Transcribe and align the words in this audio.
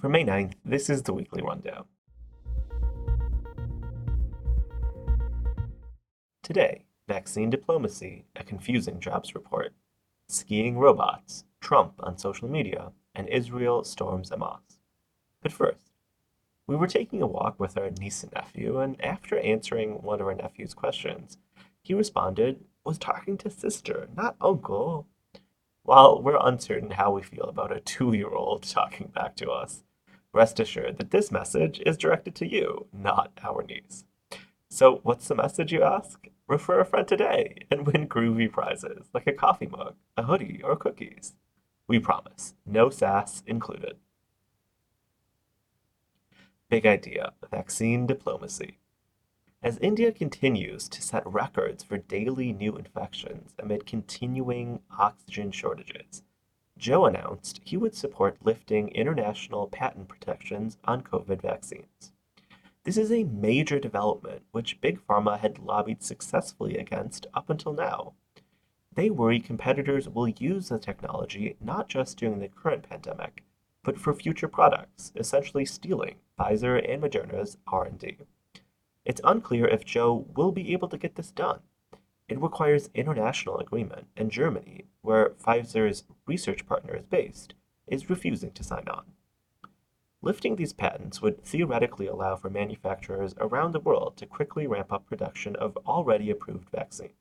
For 0.00 0.08
May 0.08 0.24
9th, 0.24 0.52
this 0.64 0.88
is 0.88 1.02
the 1.02 1.12
weekly 1.12 1.42
rundown. 1.42 1.84
Today, 6.44 6.84
vaccine 7.08 7.50
diplomacy, 7.50 8.24
a 8.36 8.44
confusing 8.44 9.00
jobs 9.00 9.34
report, 9.34 9.72
skiing 10.28 10.78
robots, 10.78 11.44
Trump 11.60 11.94
on 11.98 12.16
social 12.16 12.48
media, 12.48 12.92
and 13.12 13.28
Israel 13.28 13.82
storms 13.82 14.30
Hamas. 14.30 14.78
But 15.42 15.50
first, 15.50 15.90
we 16.68 16.76
were 16.76 16.86
taking 16.86 17.20
a 17.20 17.26
walk 17.26 17.58
with 17.58 17.76
our 17.76 17.90
niece 17.90 18.22
and 18.22 18.32
nephew, 18.32 18.78
and 18.78 19.04
after 19.04 19.40
answering 19.40 20.02
one 20.02 20.20
of 20.20 20.28
our 20.28 20.34
nephew's 20.34 20.74
questions, 20.74 21.38
he 21.82 21.92
responded, 21.92 22.60
was 22.84 22.98
talking 22.98 23.36
to 23.38 23.50
sister, 23.50 24.08
not 24.16 24.36
uncle. 24.40 25.08
While 25.82 26.22
we're 26.22 26.38
uncertain 26.40 26.92
how 26.92 27.10
we 27.10 27.22
feel 27.22 27.46
about 27.46 27.76
a 27.76 27.80
two 27.80 28.12
year 28.12 28.30
old 28.30 28.62
talking 28.62 29.08
back 29.08 29.34
to 29.36 29.50
us, 29.50 29.82
rest 30.32 30.60
assured 30.60 30.98
that 30.98 31.10
this 31.10 31.32
message 31.32 31.80
is 31.86 31.96
directed 31.96 32.34
to 32.36 32.46
you, 32.46 32.86
not 32.92 33.32
our 33.42 33.62
niece. 33.62 34.04
So, 34.68 35.00
what's 35.02 35.28
the 35.28 35.34
message, 35.34 35.72
you 35.72 35.82
ask? 35.82 36.28
Refer 36.46 36.80
a 36.80 36.84
friend 36.84 37.06
today 37.06 37.66
and 37.70 37.86
win 37.86 38.08
groovy 38.08 38.50
prizes 38.50 39.08
like 39.12 39.26
a 39.26 39.32
coffee 39.32 39.66
mug, 39.66 39.94
a 40.16 40.22
hoodie, 40.22 40.60
or 40.62 40.76
cookies. 40.76 41.34
We 41.86 41.98
promise, 41.98 42.54
no 42.66 42.90
sass 42.90 43.42
included. 43.46 43.96
Big 46.68 46.84
idea 46.84 47.32
vaccine 47.50 48.06
diplomacy. 48.06 48.78
As 49.62 49.78
India 49.78 50.12
continues 50.12 50.88
to 50.90 51.02
set 51.02 51.26
records 51.26 51.82
for 51.82 51.98
daily 51.98 52.52
new 52.52 52.76
infections 52.76 53.54
amid 53.58 53.86
continuing 53.86 54.80
oxygen 54.96 55.50
shortages, 55.50 56.22
Joe 56.78 57.06
announced 57.06 57.60
he 57.64 57.76
would 57.76 57.96
support 57.96 58.38
lifting 58.44 58.88
international 58.90 59.66
patent 59.66 60.08
protections 60.08 60.78
on 60.84 61.02
COVID 61.02 61.42
vaccines. 61.42 62.12
This 62.84 62.96
is 62.96 63.10
a 63.10 63.24
major 63.24 63.80
development 63.80 64.42
which 64.52 64.80
Big 64.80 65.04
Pharma 65.06 65.40
had 65.40 65.58
lobbied 65.58 66.04
successfully 66.04 66.78
against 66.78 67.26
up 67.34 67.50
until 67.50 67.72
now. 67.72 68.14
They 68.94 69.10
worry 69.10 69.40
competitors 69.40 70.08
will 70.08 70.28
use 70.28 70.68
the 70.68 70.78
technology 70.78 71.56
not 71.60 71.88
just 71.88 72.16
during 72.16 72.38
the 72.38 72.48
current 72.48 72.88
pandemic, 72.88 73.42
but 73.82 73.98
for 73.98 74.14
future 74.14 74.48
products, 74.48 75.12
essentially 75.16 75.64
stealing 75.64 76.16
Pfizer 76.38 76.80
and 76.88 77.02
Moderna's 77.02 77.58
R&D. 77.66 78.18
It's 79.04 79.20
unclear 79.24 79.66
if 79.66 79.84
Joe 79.84 80.26
will 80.34 80.52
be 80.52 80.72
able 80.72 80.88
to 80.88 80.98
get 80.98 81.16
this 81.16 81.30
done. 81.30 81.60
It 82.28 82.40
requires 82.40 82.90
international 82.94 83.58
agreement, 83.58 84.08
and 84.16 84.30
Germany, 84.30 84.84
where 85.00 85.30
Pfizer's 85.30 86.04
research 86.26 86.66
partner 86.66 86.94
is 86.94 87.06
based, 87.06 87.54
is 87.86 88.10
refusing 88.10 88.50
to 88.52 88.62
sign 88.62 88.86
on. 88.88 89.04
Lifting 90.20 90.56
these 90.56 90.72
patents 90.72 91.22
would 91.22 91.42
theoretically 91.44 92.06
allow 92.06 92.36
for 92.36 92.50
manufacturers 92.50 93.34
around 93.38 93.72
the 93.72 93.80
world 93.80 94.16
to 94.16 94.26
quickly 94.26 94.66
ramp 94.66 94.92
up 94.92 95.06
production 95.06 95.56
of 95.56 95.78
already 95.86 96.28
approved 96.28 96.68
vaccines. 96.70 97.12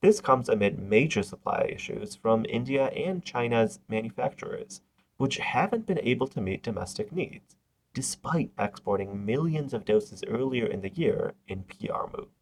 This 0.00 0.20
comes 0.20 0.48
amid 0.48 0.78
major 0.78 1.22
supply 1.22 1.68
issues 1.68 2.14
from 2.14 2.46
India 2.48 2.86
and 2.88 3.24
China's 3.24 3.80
manufacturers, 3.88 4.80
which 5.16 5.38
haven't 5.38 5.86
been 5.86 5.98
able 6.00 6.28
to 6.28 6.40
meet 6.40 6.62
domestic 6.62 7.10
needs, 7.10 7.56
despite 7.92 8.52
exporting 8.58 9.26
millions 9.26 9.74
of 9.74 9.84
doses 9.84 10.22
earlier 10.28 10.66
in 10.66 10.82
the 10.82 10.90
year 10.90 11.34
in 11.48 11.64
PR 11.64 12.06
moves. 12.16 12.35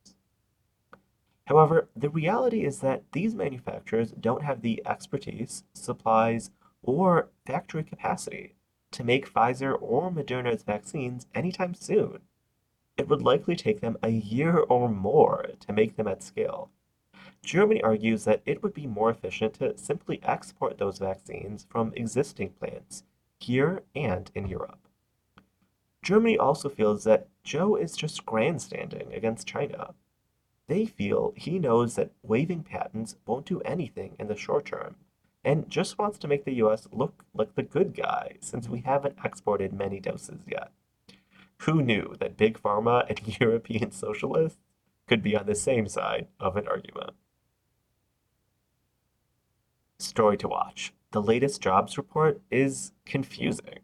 However, 1.47 1.89
the 1.95 2.09
reality 2.09 2.65
is 2.65 2.81
that 2.81 3.03
these 3.13 3.35
manufacturers 3.35 4.13
don't 4.13 4.43
have 4.43 4.63
the 4.63 4.83
expertise, 4.87 5.65
supplies, 5.75 6.51
or 6.83 7.29
factory 7.45 7.85
capacity 7.85 8.55
to 8.93 9.05
make 9.05 9.33
Pfizer 9.33 9.77
or 9.81 10.11
Moderna's 10.11 10.63
vaccines 10.63 11.27
anytime 11.35 11.75
soon. 11.75 12.21
It 12.97 13.09
would 13.09 13.23
likely 13.23 13.57
take 13.57 13.81
them 13.81 13.99
a 14.03 14.11
year 14.11 14.59
or 14.59 14.89
more 14.89 15.47
to 15.61 15.73
make 15.73 15.97
them 15.97 16.07
at 16.09 16.23
scale. 16.23 16.71
Germany 17.43 17.83
argues 17.83 18.25
that 18.25 18.43
it 18.47 18.63
would 18.63 18.73
be 18.73 18.87
more 18.87 19.11
efficient 19.11 19.55
to 19.55 19.77
simply 19.77 20.21
export 20.23 20.79
those 20.79 20.99
vaccines 20.99 21.67
from 21.69 21.93
existing 21.95 22.51
plants 22.51 23.03
here 23.39 23.83
and 23.95 24.31
in 24.35 24.47
Europe. 24.47 24.89
Germany 26.03 26.39
also 26.39 26.69
feels 26.69 27.05
that 27.05 27.29
Joe 27.43 27.77
is 27.77 27.97
just 27.97 28.25
grandstanding 28.25 29.13
against 29.13 29.47
China. 29.47 29.95
They 30.67 30.87
feel 30.87 31.35
he 31.37 31.59
knows 31.59 31.97
that 31.97 32.13
waiving 32.23 32.63
patents 32.63 33.17
won't 33.27 33.47
do 33.47 33.61
anything 33.61 34.17
in 34.19 34.29
the 34.29 34.37
short 34.37 34.67
term 34.67 34.97
and 35.45 35.69
just 35.69 35.99
wants 35.99 36.19
to 36.19 36.29
make 36.29 36.45
the 36.45 36.55
US 36.55 36.89
look 36.91 37.25
like 37.35 37.55
the 37.55 37.63
good 37.63 37.95
guy 37.95 38.37
since 38.41 38.69
we 38.69 38.81
haven't 38.81 39.19
exported 39.23 39.73
many 39.73 40.01
doses 40.01 40.41
yet. 40.49 40.73
Who 41.59 41.83
knew 41.83 42.15
that 42.19 42.37
Big 42.37 42.61
Pharma 42.61 43.07
and 43.09 43.39
European 43.41 43.91
socialists 43.93 44.59
could 45.07 45.23
be 45.23 45.37
on 45.37 45.47
the 45.47 45.55
same 45.55 45.87
side 45.87 46.29
of 46.41 46.57
an 46.57 46.67
argument? 46.67 47.11
Story 49.99 50.37
to 50.39 50.49
watch. 50.49 50.93
The 51.13 51.23
latest 51.23 51.61
jobs 51.61 51.97
report 51.97 52.41
is 52.51 52.93
confusing. 53.05 53.79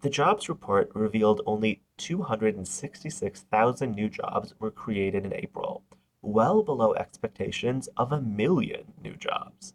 The 0.00 0.10
jobs 0.10 0.48
report 0.48 0.90
revealed 0.94 1.40
only 1.46 1.82
266,000 1.96 3.94
new 3.94 4.08
jobs 4.08 4.54
were 4.58 4.70
created 4.70 5.24
in 5.24 5.32
April, 5.32 5.82
well 6.22 6.62
below 6.62 6.94
expectations 6.94 7.88
of 7.96 8.12
a 8.12 8.20
million 8.20 8.92
new 9.02 9.14
jobs. 9.16 9.74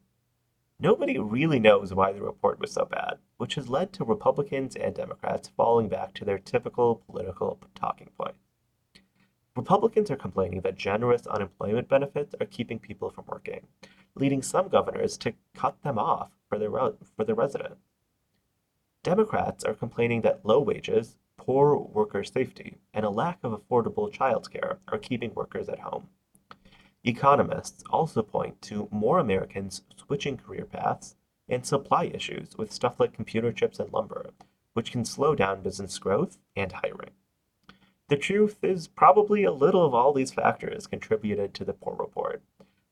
Nobody 0.79 1.19
really 1.19 1.59
knows 1.59 1.93
why 1.93 2.11
the 2.11 2.23
report 2.23 2.59
was 2.59 2.71
so 2.71 2.85
bad, 2.85 3.19
which 3.37 3.55
has 3.55 3.69
led 3.69 3.93
to 3.93 4.03
Republicans 4.03 4.75
and 4.75 4.95
Democrats 4.95 5.51
falling 5.55 5.89
back 5.89 6.13
to 6.15 6.25
their 6.25 6.39
typical 6.39 7.03
political 7.07 7.59
talking 7.75 8.09
points. 8.17 8.39
Republicans 9.55 10.09
are 10.09 10.15
complaining 10.15 10.61
that 10.61 10.77
generous 10.77 11.27
unemployment 11.27 11.87
benefits 11.87 12.33
are 12.39 12.47
keeping 12.47 12.79
people 12.79 13.09
from 13.09 13.25
working, 13.27 13.67
leading 14.15 14.41
some 14.41 14.69
governors 14.69 15.17
to 15.17 15.33
cut 15.53 15.81
them 15.83 15.99
off 15.99 16.31
for 16.49 16.57
their, 16.57 16.71
for 16.71 17.25
their 17.25 17.35
residents. 17.35 17.81
Democrats 19.03 19.63
are 19.63 19.73
complaining 19.73 20.21
that 20.21 20.45
low 20.45 20.59
wages, 20.59 21.15
poor 21.45 21.75
worker 21.75 22.23
safety, 22.23 22.77
and 22.93 23.03
a 23.03 23.09
lack 23.09 23.39
of 23.43 23.51
affordable 23.51 24.13
childcare 24.13 24.77
are 24.89 24.99
keeping 24.99 25.33
workers 25.33 25.67
at 25.69 25.79
home. 25.79 26.07
Economists 27.03 27.83
also 27.89 28.21
point 28.21 28.61
to 28.61 28.87
more 28.91 29.17
Americans 29.17 29.81
switching 29.97 30.37
career 30.37 30.65
paths 30.65 31.15
and 31.49 31.65
supply 31.65 32.05
issues 32.05 32.55
with 32.57 32.71
stuff 32.71 32.99
like 32.99 33.11
computer 33.11 33.51
chips 33.51 33.79
and 33.79 33.91
lumber, 33.91 34.29
which 34.73 34.91
can 34.91 35.03
slow 35.03 35.33
down 35.33 35.63
business 35.63 35.97
growth 35.97 36.37
and 36.55 36.71
hiring. 36.71 37.09
The 38.07 38.17
truth 38.17 38.57
is 38.61 38.87
probably 38.87 39.43
a 39.43 39.51
little 39.51 39.83
of 39.83 39.95
all 39.95 40.13
these 40.13 40.31
factors 40.31 40.85
contributed 40.85 41.55
to 41.55 41.65
the 41.65 41.73
poor 41.73 41.95
report, 41.95 42.43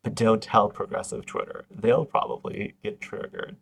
but 0.04 0.16
don't 0.16 0.42
tell 0.42 0.70
progressive 0.70 1.28
Twitter. 1.28 1.66
They'll 1.70 2.06
probably 2.06 2.74
get 2.84 3.00
triggered. 3.00 3.58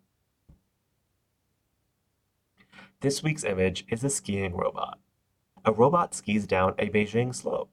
This 3.02 3.22
week's 3.22 3.44
image 3.44 3.85
is 3.90 4.03
a 4.03 4.09
skiing 4.09 4.56
robot. 4.56 4.97
A 5.63 5.72
robot 5.72 6.16
skis 6.16 6.47
down 6.47 6.74
a 6.80 6.90
Beijing 6.90 7.34
slope. 7.35 7.69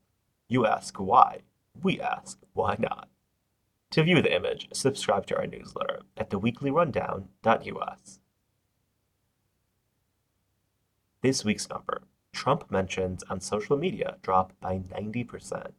You 0.49 0.67
ask 0.67 0.97
why? 0.97 1.41
We 1.83 1.99
ask, 1.99 2.39
why 2.53 2.77
not? 2.79 3.09
To 3.93 4.03
view 4.03 4.21
the 4.21 4.35
image, 4.35 4.69
subscribe 4.75 5.25
to 5.27 5.37
our 5.39 5.47
newsletter 5.47 6.01
at 6.19 6.29
theweeklyrundown.us. 6.29 8.19
This 11.23 11.43
week's 11.43 11.71
number 11.71 12.03
Trump 12.35 12.71
mentions 12.71 13.23
on 13.31 13.41
social 13.41 13.79
media 13.79 14.19
drop 14.21 14.53
by 14.61 14.79
90%. 14.79 15.73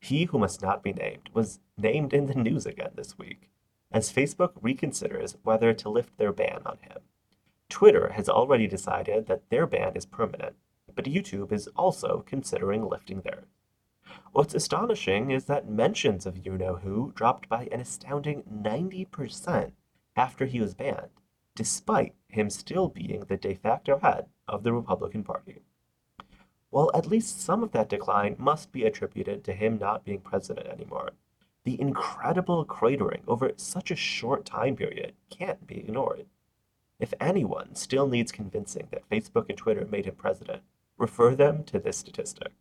He 0.00 0.24
who 0.24 0.38
must 0.40 0.60
not 0.60 0.82
be 0.82 0.92
named 0.92 1.30
was 1.32 1.60
named 1.78 2.12
in 2.12 2.26
the 2.26 2.34
news 2.34 2.66
again 2.66 2.92
this 2.96 3.16
week, 3.16 3.48
as 3.92 4.12
Facebook 4.12 4.60
reconsiders 4.60 5.36
whether 5.44 5.72
to 5.72 5.88
lift 5.88 6.18
their 6.18 6.32
ban 6.32 6.62
on 6.66 6.78
him. 6.78 6.98
Twitter 7.70 8.10
has 8.10 8.28
already 8.28 8.66
decided 8.66 9.26
that 9.26 9.48
their 9.48 9.66
ban 9.66 9.92
is 9.94 10.04
permanent, 10.04 10.56
but 10.94 11.06
YouTube 11.06 11.52
is 11.52 11.68
also 11.68 12.22
considering 12.26 12.86
lifting 12.86 13.22
theirs. 13.22 13.46
What's 14.32 14.54
astonishing 14.54 15.30
is 15.30 15.44
that 15.46 15.68
mentions 15.68 16.26
of 16.26 16.44
You 16.44 16.58
Know 16.58 16.76
Who 16.76 17.12
dropped 17.14 17.48
by 17.48 17.68
an 17.70 17.80
astounding 17.80 18.42
90% 18.42 19.72
after 20.16 20.46
he 20.46 20.60
was 20.60 20.74
banned, 20.74 21.10
despite 21.54 22.14
him 22.28 22.50
still 22.50 22.88
being 22.88 23.20
the 23.20 23.36
de 23.36 23.54
facto 23.54 23.98
head 23.98 24.26
of 24.48 24.64
the 24.64 24.72
Republican 24.72 25.22
Party. 25.22 25.62
While 26.70 26.90
at 26.94 27.06
least 27.06 27.40
some 27.40 27.62
of 27.62 27.72
that 27.72 27.88
decline 27.88 28.36
must 28.38 28.72
be 28.72 28.84
attributed 28.84 29.44
to 29.44 29.52
him 29.52 29.78
not 29.78 30.04
being 30.04 30.20
president 30.20 30.66
anymore, 30.66 31.12
the 31.64 31.80
incredible 31.80 32.64
cratering 32.64 33.22
over 33.28 33.52
such 33.56 33.90
a 33.90 33.96
short 33.96 34.44
time 34.44 34.76
period 34.76 35.14
can't 35.30 35.66
be 35.66 35.78
ignored. 35.78 36.26
If 37.00 37.14
anyone 37.18 37.74
still 37.74 38.06
needs 38.06 38.30
convincing 38.30 38.88
that 38.90 39.08
Facebook 39.08 39.48
and 39.48 39.56
Twitter 39.56 39.86
made 39.90 40.04
him 40.04 40.16
president, 40.16 40.62
refer 40.98 41.34
them 41.34 41.64
to 41.64 41.78
this 41.78 41.96
statistic. 41.96 42.52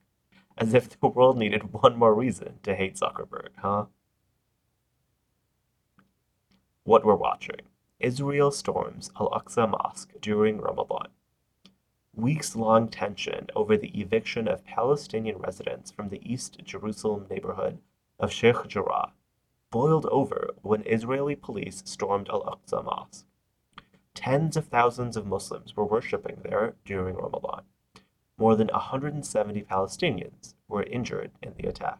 As 0.57 0.73
if 0.73 0.97
the 0.97 1.07
world 1.07 1.37
needed 1.37 1.73
one 1.73 1.97
more 1.97 2.15
reason 2.15 2.59
to 2.63 2.73
hate 2.73 2.95
Zuckerberg, 2.95 3.49
huh? 3.57 3.87
What 6.83 7.05
we're 7.05 7.15
watching. 7.15 7.61
Israel 7.99 8.51
storms 8.51 9.11
Al 9.19 9.29
Aqsa 9.31 9.69
Mosque 9.69 10.13
during 10.21 10.59
Ramadan. 10.61 11.09
Weeks 12.15 12.55
long 12.55 12.87
tension 12.87 13.47
over 13.57 13.75
the 13.75 13.99
eviction 13.99 14.47
of 14.47 14.63
Palestinian 14.63 15.37
residents 15.37 15.91
from 15.91 16.07
the 16.09 16.21
East 16.23 16.61
Jerusalem 16.63 17.27
neighborhood 17.29 17.79
of 18.17 18.31
Sheikh 18.31 18.67
Jarrah 18.69 19.11
boiled 19.69 20.05
over 20.05 20.51
when 20.61 20.83
Israeli 20.85 21.35
police 21.35 21.83
stormed 21.85 22.29
Al 22.29 22.43
Aqsa 22.43 22.83
Mosque. 22.83 23.25
Tens 24.19 24.57
of 24.57 24.67
thousands 24.67 25.15
of 25.15 25.25
Muslims 25.25 25.77
were 25.77 25.85
worshipping 25.85 26.39
there 26.43 26.75
during 26.83 27.15
Ramadan. 27.15 27.61
More 28.37 28.57
than 28.57 28.67
170 28.67 29.61
Palestinians 29.61 30.55
were 30.67 30.83
injured 30.83 31.31
in 31.41 31.53
the 31.57 31.69
attack. 31.69 31.99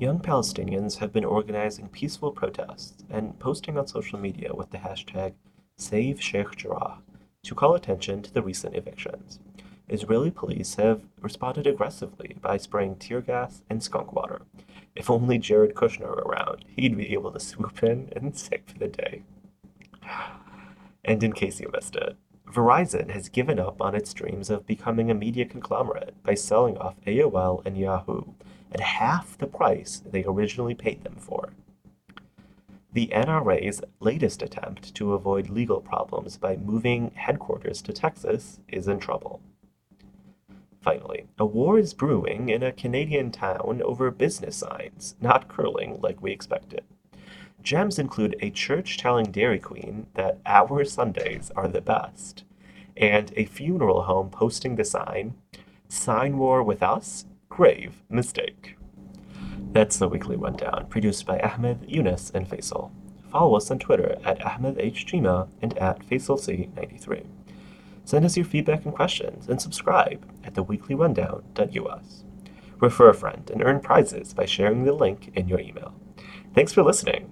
Young 0.00 0.18
Palestinians 0.18 0.96
have 0.96 1.12
been 1.12 1.26
organizing 1.26 1.90
peaceful 1.90 2.32
protests 2.32 3.04
and 3.10 3.38
posting 3.38 3.76
on 3.76 3.86
social 3.86 4.18
media 4.18 4.54
with 4.54 4.70
the 4.70 4.78
hashtag 4.78 5.34
Save 5.76 6.22
Sheikh 6.22 6.56
Jarrah 6.56 7.02
to 7.42 7.54
call 7.54 7.74
attention 7.74 8.22
to 8.22 8.32
the 8.32 8.40
recent 8.40 8.74
evictions. 8.74 9.38
Israeli 9.90 10.30
police 10.30 10.76
have 10.76 11.02
responded 11.20 11.66
aggressively 11.66 12.38
by 12.40 12.56
spraying 12.56 12.96
tear 12.96 13.20
gas 13.20 13.62
and 13.68 13.82
skunk 13.82 14.14
water. 14.14 14.40
If 14.94 15.10
only 15.10 15.36
Jared 15.36 15.74
Kushner 15.74 16.08
were 16.08 16.22
around, 16.22 16.64
he'd 16.66 16.96
be 16.96 17.12
able 17.12 17.30
to 17.30 17.40
swoop 17.40 17.82
in 17.82 18.08
and 18.16 18.34
save 18.38 18.78
the 18.78 18.88
day. 18.88 19.24
And 21.04 21.22
in 21.22 21.32
case 21.32 21.60
you 21.60 21.70
missed 21.72 21.96
it, 21.96 22.16
Verizon 22.46 23.10
has 23.10 23.28
given 23.28 23.58
up 23.58 23.80
on 23.80 23.94
its 23.94 24.12
dreams 24.12 24.50
of 24.50 24.66
becoming 24.66 25.10
a 25.10 25.14
media 25.14 25.44
conglomerate 25.44 26.14
by 26.22 26.34
selling 26.34 26.76
off 26.76 27.00
AOL 27.06 27.64
and 27.64 27.78
Yahoo 27.78 28.22
at 28.72 28.80
half 28.80 29.38
the 29.38 29.46
price 29.46 30.02
they 30.04 30.24
originally 30.24 30.74
paid 30.74 31.02
them 31.02 31.16
for. 31.16 31.52
The 32.92 33.08
NRA's 33.08 33.80
latest 34.00 34.42
attempt 34.42 34.94
to 34.96 35.14
avoid 35.14 35.48
legal 35.48 35.80
problems 35.80 36.36
by 36.36 36.58
moving 36.58 37.10
headquarters 37.14 37.80
to 37.82 37.92
Texas 37.92 38.60
is 38.68 38.86
in 38.86 39.00
trouble. 39.00 39.40
Finally, 40.82 41.26
a 41.38 41.46
war 41.46 41.78
is 41.78 41.94
brewing 41.94 42.50
in 42.50 42.62
a 42.62 42.72
Canadian 42.72 43.30
town 43.30 43.80
over 43.82 44.10
business 44.10 44.56
signs, 44.56 45.14
not 45.20 45.48
curling 45.48 46.00
like 46.02 46.20
we 46.20 46.32
expected. 46.32 46.84
Gems 47.62 47.98
include 47.98 48.36
a 48.40 48.50
church 48.50 48.98
telling 48.98 49.30
Dairy 49.30 49.60
Queen 49.60 50.06
that 50.14 50.40
our 50.44 50.84
Sundays 50.84 51.52
are 51.54 51.68
the 51.68 51.80
best, 51.80 52.44
and 52.96 53.32
a 53.36 53.44
funeral 53.44 54.02
home 54.02 54.30
posting 54.30 54.74
the 54.74 54.84
sign, 54.84 55.34
Sign 55.88 56.38
War 56.38 56.62
with 56.62 56.82
Us? 56.82 57.26
Grave 57.48 58.02
mistake. 58.08 58.76
That's 59.72 59.98
the 59.98 60.08
weekly 60.08 60.36
rundown, 60.36 60.86
produced 60.88 61.24
by 61.24 61.38
Ahmed, 61.38 61.84
Yunus, 61.86 62.30
and 62.34 62.48
Faisal. 62.48 62.90
Follow 63.30 63.56
us 63.56 63.70
on 63.70 63.78
Twitter 63.78 64.16
at 64.24 64.40
AhmedHJima 64.40 65.48
and 65.62 65.78
at 65.78 66.06
FaisalC93. 66.06 67.24
Send 68.04 68.24
us 68.24 68.36
your 68.36 68.44
feedback 68.44 68.84
and 68.84 68.94
questions, 68.94 69.48
and 69.48 69.62
subscribe 69.62 70.26
at 70.44 70.54
theweeklyrundown.us. 70.54 72.24
Refer 72.80 73.08
a 73.08 73.14
friend 73.14 73.50
and 73.52 73.62
earn 73.62 73.80
prizes 73.80 74.34
by 74.34 74.44
sharing 74.44 74.84
the 74.84 74.92
link 74.92 75.30
in 75.34 75.48
your 75.48 75.60
email. 75.60 75.94
Thanks 76.54 76.72
for 76.72 76.82
listening, 76.82 77.31